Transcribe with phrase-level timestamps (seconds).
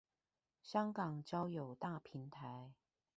[0.63, 2.71] 香港交友大平台